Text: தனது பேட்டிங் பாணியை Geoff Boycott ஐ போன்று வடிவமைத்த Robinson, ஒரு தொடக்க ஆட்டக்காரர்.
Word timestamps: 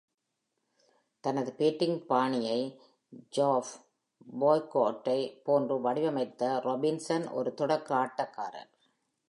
தனது 1.19 1.53
பேட்டிங் 1.53 2.05
பாணியை 2.05 2.79
Geoff 3.35 3.63
Boycott 4.39 5.07
ஐ 5.07 5.41
போன்று 5.43 5.81
வடிவமைத்த 5.81 6.61
Robinson, 6.63 7.31
ஒரு 7.31 7.53
தொடக்க 7.53 7.95
ஆட்டக்காரர். 7.95 8.69